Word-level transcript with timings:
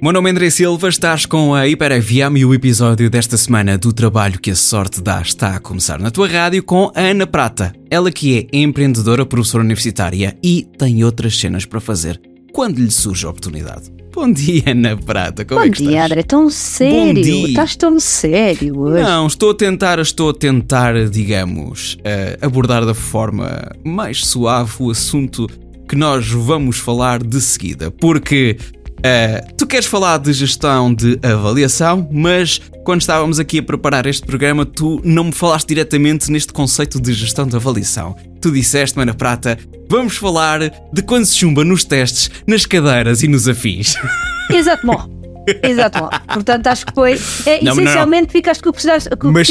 O 0.00 0.04
meu 0.04 0.14
nome 0.14 0.30
é 0.30 0.32
André 0.32 0.48
Silva, 0.48 0.88
estás 0.88 1.26
com 1.26 1.54
a 1.54 1.68
Hiper 1.68 2.02
FM 2.02 2.38
e 2.38 2.44
o 2.46 2.54
episódio 2.54 3.10
desta 3.10 3.36
semana 3.36 3.76
do 3.76 3.92
trabalho 3.92 4.40
que 4.40 4.50
a 4.50 4.56
sorte 4.56 5.02
dá 5.02 5.20
está 5.20 5.56
a 5.56 5.60
começar 5.60 5.98
na 6.00 6.10
tua 6.10 6.26
rádio 6.26 6.62
com 6.62 6.90
a 6.94 7.00
Ana 7.02 7.26
Prata. 7.26 7.74
Ela 7.90 8.10
que 8.10 8.48
é 8.50 8.58
empreendedora, 8.58 9.26
professora 9.26 9.62
universitária 9.62 10.34
e 10.42 10.66
tem 10.78 11.04
outras 11.04 11.38
cenas 11.38 11.66
para 11.66 11.80
fazer 11.80 12.18
quando 12.50 12.78
lhe 12.78 12.90
surge 12.90 13.26
a 13.26 13.28
oportunidade. 13.28 13.92
Bom 14.10 14.32
dia, 14.32 14.62
Ana 14.68 14.96
Prata, 14.96 15.44
como 15.44 15.60
Bom 15.60 15.66
é 15.66 15.70
que 15.70 15.82
dia, 15.82 15.90
estás? 15.90 16.10
André, 16.10 16.22
tão 16.22 16.48
sério. 16.48 17.22
dia. 17.22 17.48
Estás 17.48 17.76
tão 17.76 18.00
sério 18.00 18.80
hoje. 18.80 19.02
Não, 19.02 19.26
estou 19.26 19.50
a 19.50 19.54
tentar, 19.54 19.98
estou 19.98 20.30
a 20.30 20.34
tentar, 20.34 21.10
digamos, 21.10 21.98
eh, 22.04 22.38
abordar 22.40 22.86
da 22.86 22.94
forma 22.94 23.70
mais 23.84 24.24
suave 24.24 24.72
o 24.80 24.90
assunto 24.90 25.46
que 25.86 25.94
nós 25.94 26.30
vamos 26.30 26.78
falar 26.78 27.22
de 27.22 27.38
seguida, 27.38 27.90
porque 27.90 28.56
eh, 29.02 29.44
tu 29.56 29.66
queres 29.66 29.86
falar 29.86 30.18
de 30.18 30.32
gestão 30.32 30.92
de 30.92 31.18
avaliação, 31.22 32.08
mas 32.12 32.60
quando 32.84 33.00
estávamos 33.00 33.38
aqui 33.38 33.58
a 33.58 33.62
preparar 33.62 34.06
este 34.06 34.26
programa, 34.26 34.64
tu 34.66 35.00
não 35.04 35.24
me 35.24 35.32
falaste 35.32 35.68
diretamente 35.68 36.30
neste 36.30 36.52
conceito 36.52 37.00
de 37.00 37.12
gestão 37.12 37.46
de 37.46 37.56
avaliação. 37.56 38.14
Tu 38.40 38.50
disseste, 38.50 38.98
Ana 39.00 39.14
Prata, 39.14 39.58
vamos 39.88 40.16
falar 40.16 40.60
de 40.92 41.02
quando 41.02 41.24
se 41.24 41.36
chumba 41.36 41.64
nos 41.64 41.84
testes, 41.84 42.30
nas 42.46 42.66
cadeiras 42.66 43.22
e 43.22 43.28
nos 43.28 43.48
afins. 43.48 43.94
Exatamente. 44.50 45.20
Exatamente. 45.62 46.20
Portanto, 46.32 46.66
acho 46.66 46.86
que 46.86 46.94
foi. 46.94 47.12
É, 47.46 47.62
Não, 47.62 47.74
não, 47.74 47.74
não. 47.76 47.82
essencialmente 47.84 48.32
ficaste 48.32 48.62
com 48.62 48.70
o 48.70 48.72
que 48.72 48.80
que 48.82 49.26
Mas- 49.26 49.48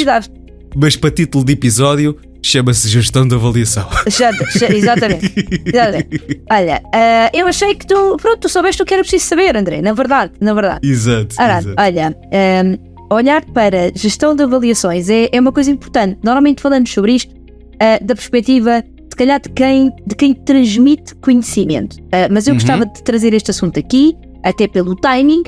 mas 0.76 0.96
para 0.96 1.10
título 1.10 1.44
de 1.44 1.54
episódio, 1.54 2.16
chama-se 2.42 2.88
gestão 2.88 3.28
de 3.28 3.36
avaliação. 3.36 3.88
Já- 4.08 4.32
já- 4.58 4.70
exatamente. 4.70 5.34
Exatamente. 5.66 6.42
Olha, 6.50 6.82
ah, 6.94 7.30
eu 7.34 7.48
achei 7.48 7.76
que 7.76 7.86
tu. 7.86 8.18
Pronto, 8.18 8.40
tu 8.42 8.50
soubeste 8.50 8.82
o 8.82 8.86
que 8.86 8.94
era 8.94 9.04
preciso 9.04 9.26
saber, 9.26 9.56
André. 9.58 9.82
Na 9.82 9.94
verdade, 9.94 10.34
na 10.40 10.54
verdade. 10.54 10.88
Exato. 10.88 11.36
Ora, 11.40 11.60
exato. 11.60 11.76
olha, 11.78 12.18
ahm, 12.34 12.78
olhar 13.12 13.44
para 13.46 13.92
gestão 13.96 14.36
de 14.36 14.44
avaliações 14.44 15.10
é, 15.10 15.30
é 15.32 15.40
uma 15.40 15.52
coisa 15.52 15.70
importante. 15.72 16.18
Normalmente 16.24 16.62
falamos 16.62 16.92
sobre 16.92 17.14
isto 17.14 17.34
ah, 17.80 17.98
da 18.02 18.16
perspectiva, 18.16 18.84
se 19.10 19.16
calhar, 19.16 19.42
de 19.42 19.50
quem, 19.50 19.92
de 20.08 20.16
quem 20.16 20.34
transmite 20.34 21.16
conhecimento. 21.16 21.98
Ah, 22.12 22.28
mas 22.32 22.48
eu 22.48 22.54
Uhum. 22.54 22.58
gostava 22.60 22.86
de 22.86 23.04
trazer 23.04 23.34
este 23.34 23.52
assunto 23.52 23.80
aqui, 23.80 24.16
até 24.44 24.68
pelo 24.68 24.96
timing, 24.96 25.44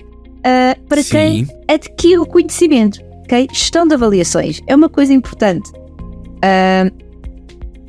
ah, 0.46 0.76
para 0.90 1.02
Sim. 1.04 1.10
quem 1.12 1.48
adquire 1.68 2.18
o 2.20 2.26
conhecimento. 2.26 3.00
ok? 3.24 3.48
Gestão 3.54 3.88
de 3.88 3.94
avaliações 3.94 4.60
é 4.68 4.76
uma 4.76 4.90
coisa 4.90 5.14
importante. 5.14 5.70
Ah, 6.42 6.90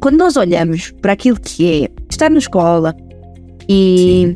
quando 0.00 0.16
nós 0.16 0.36
olhamos 0.36 0.90
para 1.00 1.12
aquilo 1.12 1.38
que 1.40 1.84
é 1.84 1.88
estar 2.10 2.28
na 2.28 2.38
escola 2.38 2.94
e 3.68 4.34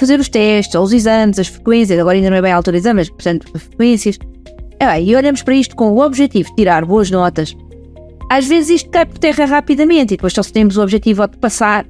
fazer 0.00 0.18
os 0.18 0.28
testes, 0.28 0.74
ou 0.74 0.84
os 0.84 0.92
exames, 0.92 1.38
as 1.38 1.48
frequências, 1.48 1.98
agora 1.98 2.16
ainda 2.16 2.30
não 2.30 2.36
é 2.36 2.42
bem 2.42 2.52
a 2.52 2.56
altura 2.56 2.76
de 2.76 2.82
exame, 2.82 3.00
mas, 3.00 3.10
portanto, 3.10 3.46
as 3.54 3.62
frequências, 3.62 4.18
é 4.80 4.86
bem, 4.86 5.08
e 5.08 5.16
olhamos 5.16 5.42
para 5.42 5.54
isto 5.54 5.76
com 5.76 5.92
o 5.92 6.00
objetivo 6.00 6.48
de 6.50 6.56
tirar 6.56 6.84
boas 6.84 7.10
notas, 7.10 7.54
às 8.30 8.46
vezes 8.46 8.70
isto 8.70 8.90
cai 8.90 9.04
por 9.04 9.18
terra 9.18 9.44
rapidamente 9.44 10.14
e 10.14 10.16
depois 10.16 10.32
só 10.32 10.42
temos 10.42 10.76
o 10.76 10.82
objetivo 10.82 11.26
de 11.26 11.36
passar 11.38 11.84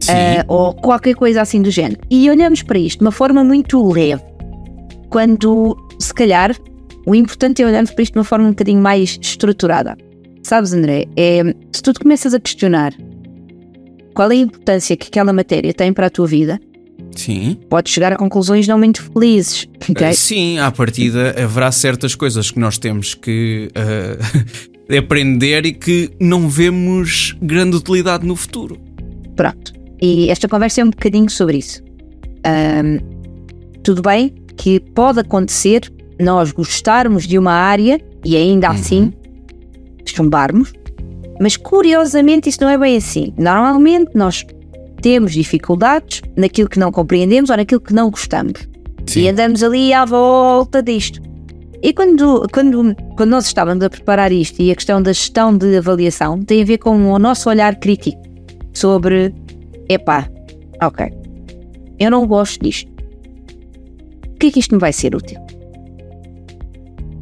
Sim. 0.00 0.12
eh, 0.12 0.44
ou 0.48 0.74
qualquer 0.74 1.14
coisa 1.14 1.42
assim 1.42 1.60
do 1.62 1.70
género. 1.70 2.00
E 2.10 2.28
olhamos 2.30 2.62
para 2.62 2.78
isto 2.78 2.98
de 2.98 3.04
uma 3.04 3.12
forma 3.12 3.42
muito 3.42 3.90
leve, 3.90 4.22
quando 5.10 5.76
se 5.98 6.14
calhar 6.14 6.54
o 7.06 7.14
importante 7.14 7.62
é 7.62 7.66
olharmos 7.66 7.90
para 7.90 8.02
isto 8.02 8.12
de 8.12 8.18
uma 8.18 8.24
forma 8.24 8.46
um 8.46 8.50
bocadinho 8.50 8.80
mais 8.80 9.18
estruturada. 9.20 9.96
Sabes, 10.52 10.74
André, 10.74 11.06
é, 11.16 11.42
se 11.72 11.80
tu 11.82 11.94
te 11.94 12.00
começas 12.00 12.34
a 12.34 12.38
questionar 12.38 12.92
qual 14.12 14.30
é 14.30 14.34
a 14.34 14.36
importância 14.36 14.94
que 14.94 15.06
aquela 15.06 15.32
matéria 15.32 15.72
tem 15.72 15.94
para 15.94 16.08
a 16.08 16.10
tua 16.10 16.26
vida, 16.26 16.60
Sim. 17.16 17.56
podes 17.70 17.90
chegar 17.90 18.12
a 18.12 18.16
conclusões 18.16 18.68
não 18.68 18.76
muito 18.76 19.02
felizes. 19.02 19.66
ok? 19.88 20.10
Uh, 20.10 20.14
Sim, 20.14 20.58
à 20.58 20.70
partida 20.70 21.34
haverá 21.42 21.72
certas 21.72 22.14
coisas 22.14 22.50
que 22.50 22.58
nós 22.58 22.76
temos 22.76 23.14
que 23.14 23.70
uh, 23.70 24.92
aprender 24.94 25.64
e 25.64 25.72
que 25.72 26.10
não 26.20 26.50
vemos 26.50 27.34
grande 27.40 27.78
utilidade 27.78 28.26
no 28.26 28.36
futuro. 28.36 28.78
Pronto. 29.34 29.72
E 30.02 30.28
esta 30.28 30.46
conversa 30.46 30.82
é 30.82 30.84
um 30.84 30.90
bocadinho 30.90 31.30
sobre 31.30 31.56
isso. 31.56 31.82
Ahm, 32.44 32.98
tudo 33.82 34.02
bem 34.02 34.34
que 34.58 34.78
pode 34.80 35.18
acontecer 35.18 35.90
nós 36.20 36.52
gostarmos 36.52 37.26
de 37.26 37.38
uma 37.38 37.52
área 37.52 37.98
e 38.22 38.36
ainda 38.36 38.68
Uhum. 38.68 38.74
assim 38.74 39.12
chumbarmos, 40.14 40.72
mas 41.40 41.56
curiosamente 41.56 42.48
isso 42.48 42.58
não 42.60 42.68
é 42.68 42.78
bem 42.78 42.96
assim. 42.96 43.32
Normalmente 43.36 44.10
nós 44.14 44.44
temos 45.00 45.32
dificuldades 45.32 46.22
naquilo 46.36 46.68
que 46.68 46.78
não 46.78 46.92
compreendemos 46.92 47.50
ou 47.50 47.56
naquilo 47.56 47.80
que 47.80 47.92
não 47.92 48.10
gostamos. 48.10 48.68
E 49.16 49.28
andamos 49.28 49.62
ali 49.62 49.92
à 49.92 50.04
volta 50.04 50.82
disto. 50.82 51.20
E 51.82 51.92
quando, 51.92 52.46
quando, 52.52 52.94
quando 53.16 53.30
nós 53.30 53.46
estávamos 53.46 53.84
a 53.84 53.90
preparar 53.90 54.30
isto 54.30 54.62
e 54.62 54.70
a 54.70 54.74
questão 54.76 55.02
da 55.02 55.12
gestão 55.12 55.56
de 55.56 55.76
avaliação 55.76 56.40
tem 56.40 56.62
a 56.62 56.64
ver 56.64 56.78
com 56.78 57.12
o 57.12 57.18
nosso 57.18 57.50
olhar 57.50 57.74
crítico 57.74 58.22
sobre 58.72 59.34
epá, 59.88 60.28
ok, 60.80 61.12
eu 61.98 62.10
não 62.10 62.24
gosto 62.26 62.62
disto. 62.62 62.90
O 64.28 64.38
que 64.38 64.46
é 64.46 64.50
que 64.52 64.60
isto 64.60 64.74
me 64.74 64.80
vai 64.80 64.92
ser 64.92 65.14
útil? 65.14 65.40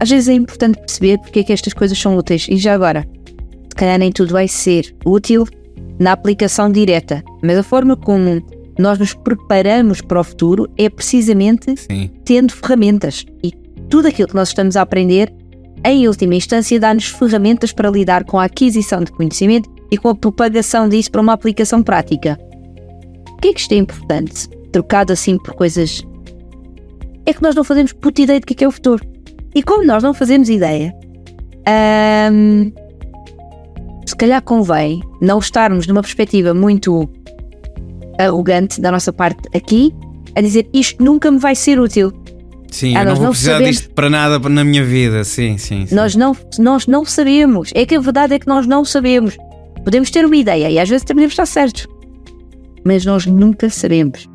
Às 0.00 0.08
vezes 0.08 0.28
é 0.28 0.32
importante 0.32 0.78
perceber 0.78 1.18
porque 1.18 1.40
é 1.40 1.44
que 1.44 1.52
estas 1.52 1.74
coisas 1.74 1.98
são 1.98 2.16
úteis. 2.16 2.46
E 2.48 2.56
já 2.56 2.74
agora, 2.74 3.06
se 3.68 3.76
calhar 3.76 3.98
nem 3.98 4.10
tudo 4.10 4.32
vai 4.32 4.48
ser 4.48 4.94
útil 5.04 5.46
na 5.98 6.12
aplicação 6.12 6.72
direta, 6.72 7.22
mas 7.42 7.58
a 7.58 7.62
forma 7.62 7.94
como 7.94 8.42
nós 8.78 8.98
nos 8.98 9.12
preparamos 9.12 10.00
para 10.00 10.20
o 10.20 10.24
futuro 10.24 10.66
é 10.78 10.88
precisamente 10.88 11.76
Sim. 11.76 12.10
tendo 12.24 12.54
ferramentas. 12.54 13.26
E 13.44 13.52
tudo 13.90 14.08
aquilo 14.08 14.28
que 14.28 14.34
nós 14.34 14.48
estamos 14.48 14.74
a 14.74 14.80
aprender, 14.80 15.30
em 15.84 16.08
última 16.08 16.34
instância, 16.34 16.80
dá-nos 16.80 17.08
ferramentas 17.08 17.72
para 17.72 17.90
lidar 17.90 18.24
com 18.24 18.38
a 18.38 18.44
aquisição 18.44 19.04
de 19.04 19.12
conhecimento 19.12 19.70
e 19.90 19.98
com 19.98 20.08
a 20.08 20.14
propagação 20.14 20.88
disso 20.88 21.10
para 21.10 21.20
uma 21.20 21.34
aplicação 21.34 21.82
prática. 21.82 22.38
O 23.28 23.36
que 23.36 23.48
é 23.48 23.52
que 23.52 23.60
isto 23.60 23.72
é 23.72 23.76
importante? 23.76 24.48
Trocado 24.72 25.12
assim 25.12 25.36
por 25.36 25.54
coisas. 25.54 26.02
É 27.26 27.34
que 27.34 27.42
nós 27.42 27.54
não 27.54 27.64
fazemos 27.64 27.92
puta 27.92 28.22
ideia 28.22 28.40
do 28.40 28.46
que 28.46 28.54
é, 28.54 28.56
que 28.56 28.64
é 28.64 28.68
o 28.68 28.72
futuro. 28.72 29.09
E 29.54 29.62
como 29.62 29.84
nós 29.84 30.02
não 30.02 30.14
fazemos 30.14 30.48
ideia, 30.48 30.94
hum, 32.32 32.72
se 34.06 34.14
calhar 34.16 34.42
convém 34.42 35.00
não 35.20 35.38
estarmos 35.38 35.86
numa 35.86 36.02
perspectiva 36.02 36.54
muito 36.54 37.08
arrogante 38.18 38.80
da 38.80 38.90
nossa 38.92 39.12
parte 39.12 39.48
aqui, 39.56 39.94
a 40.36 40.40
dizer 40.40 40.68
isto 40.72 41.02
nunca 41.02 41.30
me 41.30 41.38
vai 41.38 41.54
ser 41.54 41.80
útil. 41.80 42.12
Sim, 42.70 42.94
Ah, 42.96 43.00
eu 43.00 43.06
não 43.06 43.14
vou 43.16 43.24
não 43.24 43.30
precisar 43.30 43.52
sabemos. 43.54 43.76
disto 43.78 43.90
para 43.94 44.08
nada 44.08 44.38
na 44.48 44.62
minha 44.62 44.84
vida. 44.84 45.24
Sim, 45.24 45.58
sim. 45.58 45.86
sim. 45.86 45.94
Nós 45.94 46.14
não, 46.14 46.36
nós 46.58 46.86
não 46.86 47.04
sabemos. 47.04 47.72
É 47.74 47.84
que 47.84 47.96
a 47.96 48.00
verdade 48.00 48.34
é 48.34 48.38
que 48.38 48.46
nós 48.46 48.66
não 48.66 48.84
sabemos. 48.84 49.36
Podemos 49.82 50.10
ter 50.10 50.24
uma 50.24 50.36
ideia 50.36 50.70
e 50.70 50.78
às 50.78 50.88
vezes 50.88 51.02
também 51.02 51.22
podemos 51.26 51.32
estar 51.32 51.46
certos. 51.46 51.88
Mas 52.84 53.04
nós 53.04 53.26
nunca 53.26 53.68
sabemos. 53.68 54.28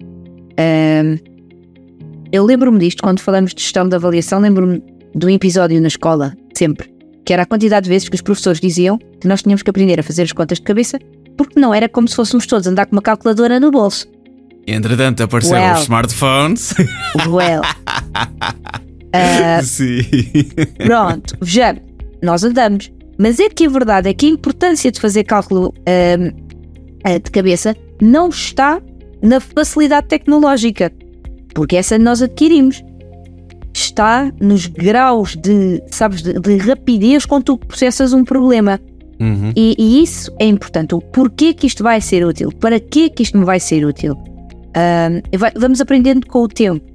Eu 2.32 2.44
lembro-me 2.44 2.80
disto 2.80 3.02
quando 3.02 3.20
falamos 3.22 3.54
de 3.54 3.62
gestão 3.62 3.88
de 3.88 3.96
avaliação, 3.96 4.40
lembro-me 4.40 4.84
de 5.16 5.26
um 5.26 5.30
episódio 5.30 5.80
na 5.82 5.88
escola, 5.88 6.36
sempre, 6.54 6.94
que 7.26 7.32
era 7.32 7.44
a 7.44 7.46
quantidade 7.46 7.86
de 7.86 7.90
vezes 7.90 8.10
que 8.10 8.16
os 8.16 8.22
professores 8.22 8.60
diziam 8.60 8.98
que 9.20 9.28
nós 9.28 9.42
tínhamos 9.42 9.64
que 9.64 9.70
aprender 9.70 10.00
a 10.00 10.04
fazer 10.04 10.24
as 10.24 10.34
contas 10.34 10.58
de 10.58 10.64
cabeça, 10.66 11.00
porque 11.38 11.60
não 11.60 11.74
era 11.74 11.88
como 11.88 12.08
se 12.08 12.16
fôssemos 12.16 12.46
todos 12.46 12.68
andar 12.68 12.86
com 12.86 12.96
uma 12.96 13.02
calculadora 13.02 13.60
no 13.60 13.72
bolso. 13.72 14.08
Entretanto, 14.68 15.24
apareceram 15.24 15.62
Well. 15.64 15.76
os 15.76 15.82
smartphones. 15.82 16.74
Well. 17.28 17.62
Ah, 19.18 19.62
sim. 19.64 20.02
Pronto, 20.78 21.38
vejamos, 21.42 21.82
nós 22.22 22.44
andamos. 22.44 22.92
Mas 23.18 23.40
é 23.40 23.48
que 23.48 23.66
a 23.66 23.70
verdade 23.70 24.10
é 24.10 24.14
que 24.14 24.26
a 24.26 24.30
importância 24.30 24.92
de 24.92 25.00
fazer 25.00 25.24
cálculo 25.24 25.74
ah, 25.86 27.18
de 27.18 27.32
cabeça 27.32 27.74
não 28.02 28.28
está 28.28 28.82
na 29.22 29.40
facilidade 29.40 30.08
tecnológica, 30.08 30.92
porque 31.54 31.78
essa 31.78 31.98
nós 31.98 32.22
adquirimos. 32.22 32.84
Está 33.96 34.30
nos 34.42 34.66
graus 34.68 35.38
de, 35.38 35.82
sabes, 35.90 36.22
de, 36.22 36.38
de 36.38 36.58
rapidez 36.58 37.26
com 37.26 37.40
tu 37.40 37.58
processas 37.58 38.12
um 38.12 38.26
problema. 38.26 38.78
Uhum. 39.22 39.54
E, 39.56 39.74
e 39.80 40.04
isso 40.04 40.30
é 40.38 40.46
importante. 40.46 40.94
O 40.94 41.00
porquê 41.00 41.54
que 41.54 41.66
isto 41.66 41.82
vai 41.82 42.02
ser 42.02 42.26
útil? 42.26 42.52
Para 42.52 42.78
que 42.78 43.10
que 43.10 43.24
isto 43.24 43.38
me 43.38 43.46
vai 43.46 43.58
ser 43.58 43.86
útil? 43.86 44.14
Vai- 45.40 45.54
vamos 45.56 45.80
aprendendo 45.80 46.28
com 46.28 46.40
o 46.40 46.48
tempo. 46.50 46.86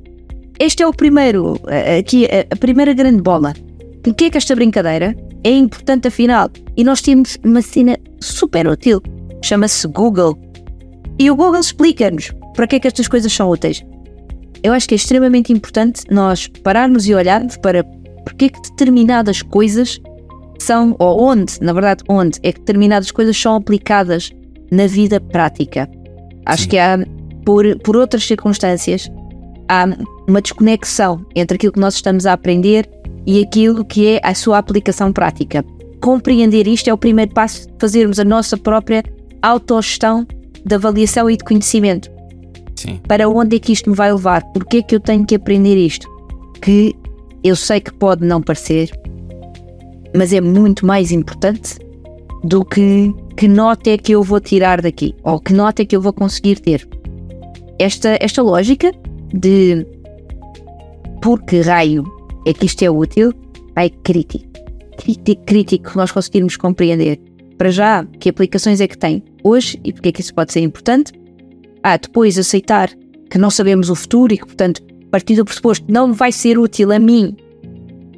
Este 0.58 0.82
é 0.82 0.86
o 0.86 0.92
primeiro, 0.92 1.58
aqui, 1.98 2.26
a, 2.26 2.52
a 2.52 2.56
primeira 2.56 2.92
grande 2.92 3.22
bola. 3.22 3.54
O 4.06 4.12
que 4.12 4.24
é 4.24 4.30
que 4.30 4.36
esta 4.36 4.54
brincadeira 4.54 5.16
é 5.42 5.50
importante 5.50 6.06
afinal? 6.08 6.50
E 6.76 6.84
nós 6.84 7.00
temos 7.00 7.38
uma 7.42 7.62
cena 7.62 7.96
super 8.20 8.68
útil, 8.68 9.00
chama-se 9.42 9.88
Google. 9.88 10.38
E 11.18 11.30
o 11.30 11.34
Google 11.34 11.60
explica-nos 11.60 12.30
para 12.54 12.66
que 12.66 12.76
é 12.76 12.80
que 12.80 12.88
estas 12.88 13.08
coisas 13.08 13.32
são 13.32 13.48
úteis. 13.48 13.82
Eu 14.62 14.72
acho 14.72 14.88
que 14.88 14.94
é 14.94 14.96
extremamente 14.96 15.52
importante 15.52 16.02
nós 16.10 16.46
pararmos 16.46 17.06
e 17.06 17.14
olharmos 17.14 17.56
para 17.56 17.84
porque 18.24 18.46
é 18.46 18.48
que 18.48 18.60
determinadas 18.62 19.42
coisas 19.42 19.98
são, 20.58 20.94
ou 20.98 21.22
onde, 21.22 21.54
na 21.60 21.72
verdade, 21.72 22.04
onde 22.08 22.38
é 22.42 22.52
que 22.52 22.60
determinadas 22.60 23.10
coisas 23.10 23.36
são 23.36 23.54
aplicadas 23.54 24.30
na 24.70 24.86
vida 24.86 25.20
prática. 25.20 25.88
Acho 26.44 26.64
Sim. 26.64 26.68
que 26.68 26.78
há, 26.78 26.98
por, 27.44 27.78
por 27.78 27.96
outras 27.96 28.24
circunstâncias, 28.24 29.10
há 29.68 29.86
uma 30.28 30.40
desconexão 30.40 31.24
entre 31.34 31.56
aquilo 31.56 31.72
que 31.72 31.80
nós 31.80 31.94
estamos 31.94 32.26
a 32.26 32.34
aprender 32.34 32.88
e 33.26 33.42
aquilo 33.42 33.84
que 33.84 34.06
é 34.06 34.20
a 34.22 34.34
sua 34.34 34.58
aplicação 34.58 35.12
prática. 35.12 35.64
Compreender 36.00 36.66
isto 36.66 36.88
é 36.88 36.92
o 36.92 36.98
primeiro 36.98 37.32
passo 37.32 37.66
de 37.66 37.74
fazermos 37.78 38.18
a 38.18 38.24
nossa 38.24 38.56
própria 38.56 39.02
autogestão 39.42 40.26
de 40.64 40.74
avaliação 40.74 41.28
e 41.30 41.36
de 41.36 41.44
conhecimento. 41.44 42.10
Sim. 42.80 42.98
Para 43.06 43.28
onde 43.28 43.56
é 43.56 43.58
que 43.58 43.72
isto 43.72 43.90
me 43.90 43.96
vai 43.96 44.10
levar? 44.10 44.42
Porquê 44.52 44.78
é 44.78 44.82
que 44.82 44.94
eu 44.94 45.00
tenho 45.00 45.26
que 45.26 45.34
aprender 45.34 45.76
isto? 45.76 46.08
Que 46.62 46.96
eu 47.44 47.54
sei 47.54 47.78
que 47.78 47.92
pode 47.92 48.24
não 48.24 48.40
parecer, 48.40 48.90
mas 50.16 50.32
é 50.32 50.40
muito 50.40 50.86
mais 50.86 51.12
importante 51.12 51.78
do 52.42 52.64
que 52.64 53.14
que 53.36 53.46
nota 53.48 53.90
é 53.90 53.98
que 53.98 54.12
eu 54.12 54.22
vou 54.22 54.40
tirar 54.40 54.80
daqui 54.80 55.14
ou 55.22 55.38
que 55.40 55.52
nota 55.52 55.82
é 55.82 55.84
que 55.84 55.94
eu 55.94 56.00
vou 56.00 56.12
conseguir 56.12 56.58
ter. 56.60 56.88
Esta, 57.78 58.16
esta 58.20 58.42
lógica 58.42 58.92
de 59.32 59.86
por 61.22 61.42
que 61.42 61.60
raio 61.60 62.04
é 62.46 62.52
que 62.54 62.64
isto 62.64 62.82
é 62.82 62.90
útil 62.90 63.32
é 63.76 63.88
crítico. 63.88 64.44
Crítico, 64.96 65.42
crítico 65.44 65.90
que 65.90 65.96
nós 65.96 66.12
conseguirmos 66.12 66.56
compreender. 66.56 67.20
Para 67.58 67.70
já, 67.70 68.04
que 68.18 68.30
aplicações 68.30 68.80
é 68.80 68.88
que 68.88 68.96
tem 68.96 69.22
hoje 69.42 69.78
e 69.84 69.92
porque 69.92 70.08
é 70.08 70.12
que 70.12 70.20
isso 70.20 70.34
pode 70.34 70.52
ser 70.52 70.60
importante. 70.60 71.12
Ah, 71.82 71.96
depois 71.96 72.38
aceitar 72.38 72.90
que 73.30 73.38
não 73.38 73.50
sabemos 73.50 73.90
o 73.90 73.94
futuro 73.94 74.34
e 74.34 74.38
que, 74.38 74.46
portanto, 74.46 74.82
partir 75.10 75.36
do 75.36 75.44
pressuposto 75.44 75.84
não 75.88 76.12
vai 76.12 76.32
ser 76.32 76.58
útil 76.58 76.92
a 76.92 76.98
mim 76.98 77.36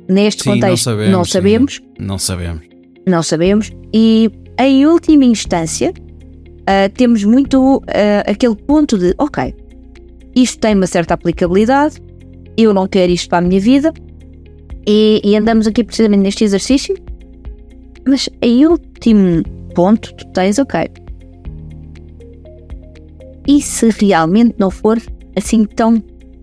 neste 0.09 0.43
Sim, 0.43 0.51
contexto. 0.51 0.91
não 0.91 0.93
sabemos. 0.93 1.13
Não 1.13 1.25
sabemos. 1.25 1.75
sim. 1.75 1.83
Não 1.99 2.19
sabemos. 2.19 2.63
Não 3.07 3.23
sabemos. 3.23 3.73
E 3.93 4.31
em 4.59 4.87
última 4.87 5.25
instância, 5.25 5.93
ah, 6.67 6.89
temos 6.95 7.25
muito 7.25 7.83
ah, 7.89 8.31
aquele 8.31 8.55
ponto 8.55 8.99
de: 8.99 9.15
ok, 9.19 9.55
isto 10.37 10.59
tem 10.59 10.75
uma 10.75 10.87
certa 10.87 11.15
aplicabilidade, 11.15 12.01
eu 12.57 12.75
não 12.75 12.87
quero 12.87 13.11
isto 13.11 13.29
para 13.29 13.39
a 13.39 13.49
minha 13.49 13.61
vida, 13.61 13.93
e, 14.87 15.21
e 15.25 15.37
andamos 15.37 15.67
aqui 15.67 15.83
precisamente 15.83 16.21
neste 16.21 16.45
exercício. 16.45 16.95
Mas 18.07 18.29
em 18.43 18.67
último 18.67 19.43
ponto, 19.75 20.15
tu 20.15 20.27
tens: 20.33 20.59
ok, 20.59 20.89
e 23.47 23.61
se 23.61 23.89
realmente 23.91 24.55
não 24.59 24.71
for 24.71 25.01
assim 25.37 25.65
tão 25.65 26.03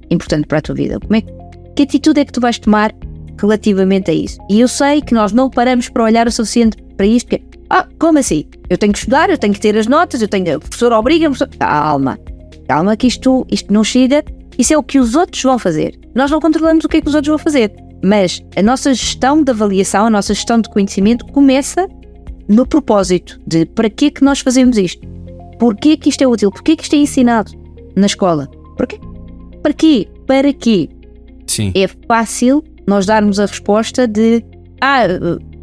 importante 0.09 0.47
para 0.47 0.59
a 0.59 0.61
tua 0.61 0.75
vida? 0.75 0.99
Como 0.99 1.15
é 1.15 1.21
que, 1.21 1.31
que 1.75 1.83
atitude 1.83 2.19
é 2.19 2.25
que 2.25 2.31
tu 2.31 2.41
vais 2.41 2.59
tomar 2.59 2.93
relativamente 3.39 4.11
a 4.11 4.13
isso? 4.13 4.37
E 4.49 4.59
eu 4.59 4.67
sei 4.67 5.01
que 5.01 5.13
nós 5.13 5.31
não 5.31 5.49
paramos 5.49 5.89
para 5.89 6.03
olhar 6.03 6.27
o 6.27 6.31
suficiente 6.31 6.77
para 6.97 7.05
isto, 7.05 7.29
porque, 7.29 7.43
ah, 7.69 7.87
como 7.97 8.19
assim? 8.19 8.45
Eu 8.69 8.77
tenho 8.77 8.91
que 8.91 8.99
estudar, 8.99 9.29
eu 9.29 9.37
tenho 9.37 9.53
que 9.53 9.59
ter 9.59 9.77
as 9.77 9.87
notas, 9.87 10.21
eu 10.21 10.27
tenho, 10.27 10.57
o 10.57 10.59
professor 10.59 10.91
obriga-me. 10.91 11.35
Calma, 11.57 12.19
calma, 12.67 12.97
que 12.97 13.07
isto, 13.07 13.45
isto 13.49 13.71
não 13.71 13.83
chega. 13.83 14.23
Isso 14.57 14.73
é 14.73 14.77
o 14.77 14.83
que 14.83 14.99
os 14.99 15.15
outros 15.15 15.41
vão 15.41 15.57
fazer. 15.57 15.97
Nós 16.13 16.29
não 16.29 16.41
controlamos 16.41 16.83
o 16.83 16.89
que 16.89 16.97
é 16.97 17.01
que 17.01 17.07
os 17.07 17.15
outros 17.15 17.29
vão 17.29 17.37
fazer. 17.37 17.71
Mas 18.03 18.43
a 18.55 18.61
nossa 18.61 18.93
gestão 18.93 19.41
de 19.41 19.51
avaliação, 19.51 20.05
a 20.05 20.09
nossa 20.09 20.33
gestão 20.33 20.59
de 20.59 20.69
conhecimento 20.69 21.25
começa 21.27 21.87
no 22.47 22.65
propósito 22.65 23.39
de 23.45 23.65
para 23.65 23.89
que 23.89 24.05
é 24.05 24.09
que 24.09 24.23
nós 24.23 24.39
fazemos 24.39 24.77
isto? 24.77 25.07
Porquê 25.59 25.97
que 25.97 26.09
isto 26.09 26.23
é 26.23 26.27
útil? 26.27 26.49
Porquê 26.51 26.75
que 26.75 26.83
isto 26.83 26.95
é 26.95 26.99
ensinado 26.99 27.51
na 27.95 28.05
escola? 28.05 28.47
Porquê? 28.77 28.97
Para 29.61 29.73
quê? 29.73 30.07
Para 30.25 30.53
quê? 30.53 30.89
Sim. 31.45 31.71
É 31.75 31.87
fácil 32.07 32.63
nós 32.87 33.05
darmos 33.05 33.39
a 33.39 33.45
resposta 33.45 34.07
de 34.07 34.43
ah, 34.81 35.03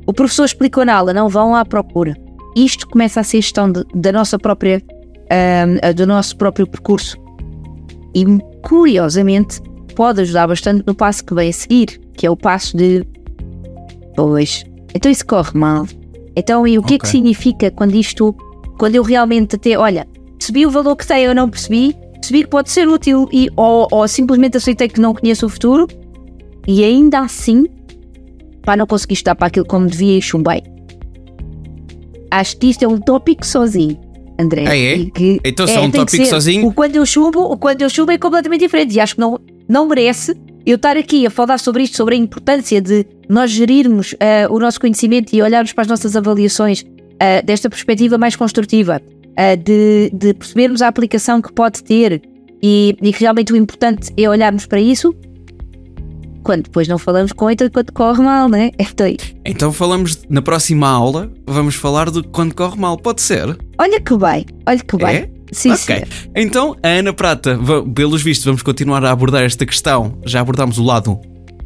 o 0.06 0.12
professor 0.12 0.44
explicou 0.44 0.84
na 0.84 0.94
aula, 0.94 1.12
não 1.14 1.28
vão 1.28 1.54
à 1.56 1.64
procura. 1.64 2.14
Isto 2.54 2.86
começa 2.88 3.20
a 3.20 3.24
ser 3.24 3.40
gestão 3.40 3.70
de- 3.72 3.84
da 3.94 4.12
nossa 4.12 4.38
própria, 4.38 4.82
ahm, 5.30 5.94
do 5.94 6.06
nosso 6.06 6.36
próprio 6.36 6.66
percurso. 6.66 7.16
E 8.14 8.24
curiosamente 8.62 9.60
pode 9.94 10.20
ajudar 10.20 10.46
bastante 10.46 10.84
no 10.86 10.94
passo 10.94 11.24
que 11.24 11.34
vem 11.34 11.48
a 11.48 11.52
seguir, 11.52 12.00
que 12.14 12.26
é 12.26 12.30
o 12.30 12.36
passo 12.36 12.76
de 12.76 13.04
pois, 14.14 14.64
então 14.94 15.10
isso 15.10 15.26
corre 15.26 15.58
mal. 15.58 15.86
Então, 16.36 16.66
e 16.66 16.78
o 16.78 16.82
que 16.82 16.94
é 16.94 16.98
que 16.98 17.08
significa 17.08 17.70
quando 17.70 17.94
isto, 17.94 18.34
quando 18.78 18.94
eu 18.96 19.02
realmente 19.02 19.56
até, 19.56 19.78
olha, 19.78 20.06
percebi 20.38 20.66
o 20.66 20.70
valor 20.70 20.96
que 20.96 21.06
tem, 21.06 21.24
eu 21.24 21.34
não 21.34 21.48
percebi, 21.48 21.94
percebi 22.14 22.44
que 22.44 22.50
pode 22.50 22.70
ser 22.70 22.86
útil 22.88 23.28
e 23.32 23.48
ou, 23.56 23.88
ou 23.90 24.06
simplesmente 24.08 24.56
aceitei 24.56 24.88
que 24.88 25.00
não 25.00 25.14
conheço 25.14 25.46
o 25.46 25.48
futuro 25.48 25.86
e 26.66 26.82
ainda 26.84 27.20
assim, 27.20 27.66
pá, 28.62 28.76
não 28.76 28.86
consegui 28.86 29.14
estudar 29.14 29.34
para 29.34 29.46
aquilo 29.48 29.66
como 29.66 29.86
devia 29.86 30.18
e 30.18 30.22
chumbei. 30.22 30.62
Acho 32.30 32.56
que 32.58 32.66
isto 32.68 32.82
é 32.84 32.88
um 32.88 32.98
tópico 32.98 33.46
sozinho, 33.46 33.98
André. 34.38 34.64
Ah, 34.66 34.76
é? 34.76 35.04
Que- 35.06 35.40
Então, 35.44 35.66
é 35.66 35.78
um 35.78 35.82
tem 35.90 35.90
que 35.92 35.98
tópico 35.98 36.26
sozinho- 36.26 36.66
O 36.66 36.72
quando 36.72 36.96
eu 36.96 37.06
chumbo, 37.06 37.40
o 37.40 37.56
quando 37.56 37.82
eu 37.82 37.88
chumbo 37.88 38.10
é 38.12 38.18
completamente 38.18 38.60
diferente 38.60 38.94
e 38.94 39.00
acho 39.00 39.14
que 39.14 39.20
não, 39.20 39.38
não 39.68 39.86
merece 39.88 40.36
eu 40.66 40.74
estar 40.76 40.96
aqui 40.96 41.24
a 41.24 41.30
falar 41.30 41.58
sobre 41.58 41.84
isto, 41.84 41.96
sobre 41.96 42.14
a 42.16 42.18
importância 42.18 42.80
de 42.80 43.06
nós 43.28 43.50
gerirmos 43.50 44.14
ah, 44.20 44.48
o 44.52 44.58
nosso 44.58 44.80
conhecimento 44.80 45.32
e 45.34 45.40
olharmos 45.40 45.72
para 45.72 45.82
as 45.82 45.88
nossas 45.88 46.16
avaliações 46.16 46.84
ah, 47.20 47.40
desta 47.42 47.68
perspectiva 47.68 48.18
mais 48.18 48.36
construtiva, 48.36 49.00
ah, 49.36 49.54
de, 49.54 50.10
de 50.12 50.34
percebermos 50.34 50.82
a 50.82 50.88
aplicação 50.88 51.40
que 51.40 51.52
pode 51.52 51.82
ter 51.82 52.22
e, 52.62 52.96
e 53.00 53.12
que 53.12 53.20
realmente 53.20 53.52
o 53.52 53.56
importante 53.56 54.12
é 54.16 54.28
olharmos 54.28 54.66
para 54.66 54.80
isso. 54.80 55.14
Quando 56.42 56.64
depois 56.64 56.86
não 56.86 56.96
falamos 56.96 57.32
com 57.32 57.50
ele 57.50 57.68
quando 57.70 57.92
corre 57.92 58.22
mal, 58.22 58.48
né? 58.48 58.70
Então, 58.78 59.06
Então 59.44 59.72
falamos 59.72 60.24
na 60.28 60.40
próxima 60.40 60.88
aula, 60.88 61.30
vamos 61.46 61.74
falar 61.74 62.10
de 62.10 62.22
quando 62.22 62.54
corre 62.54 62.78
mal, 62.78 62.96
pode 62.96 63.20
ser? 63.20 63.56
olha 63.78 64.00
que 64.00 64.16
bem, 64.16 64.46
olha 64.66 64.78
que 64.78 64.96
bem. 64.96 65.16
É? 65.16 65.30
Sim, 65.52 65.70
ok. 65.70 65.78
senhor. 65.78 66.08
Então, 66.34 66.76
a 66.82 66.88
Ana 66.88 67.12
Prata, 67.12 67.58
pelos 67.94 68.22
vistos, 68.22 68.44
vamos 68.44 68.62
continuar 68.62 69.04
a 69.04 69.10
abordar 69.10 69.42
esta 69.44 69.64
questão. 69.64 70.18
Já 70.24 70.40
abordámos 70.40 70.78
o 70.78 70.82
lado 70.82 71.20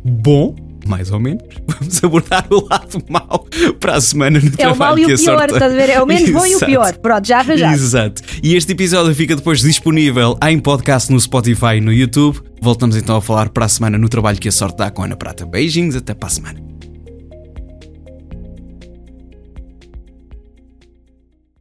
bom, 0.05 0.55
mais 0.87 1.11
ou 1.11 1.21
menos. 1.21 1.43
Vamos 1.67 2.03
abordar 2.05 2.47
o 2.51 2.67
lado 2.69 3.03
mau 3.09 3.47
para 3.79 3.97
a 3.97 4.01
semana 4.01 4.39
no 4.41 4.47
É 4.47 4.51
o 4.51 4.53
trabalho 4.57 4.79
mal 4.79 4.99
e 4.99 5.05
que 5.05 5.13
o 5.13 5.15
a 5.15 5.19
pior, 5.19 5.39
sorte- 5.39 5.53
estás 5.55 5.73
a 5.73 5.77
ver? 5.77 5.91
É 5.91 6.03
o 6.03 6.07
menos 6.07 6.31
bom 6.31 6.47
e 6.47 6.57
o 6.57 6.61
pior. 6.61 6.97
Pronto, 6.99 7.27
já 7.27 7.39
arranjado. 7.39 7.75
Exato. 7.75 8.23
E 8.43 8.55
este 8.55 8.73
episódio 8.73 9.15
fica 9.15 9.35
depois 9.37 9.61
disponível 9.61 10.39
em 10.43 10.59
podcast 10.59 11.13
no 11.13 11.21
Spotify 11.21 11.77
e 11.77 11.81
no 11.81 11.93
YouTube. 11.93 12.41
Voltamos 12.61 12.97
então 12.97 13.17
a 13.17 13.23
falar 13.23 13.49
para 13.51 13.65
a 13.65 13.69
semana 13.69 13.97
no 13.99 14.09
trabalho 14.09 14.39
que 14.39 14.49
a 14.49 14.53
sorte 14.53 14.77
dá 14.79 14.91
com 14.91 15.03
a 15.03 15.07
Ana 15.07 15.17
Prata. 15.17 15.47
Beijinhos, 15.47 15.97
até 15.97 16.13
para 16.15 16.29
a 16.29 16.31
semana. 16.31 16.70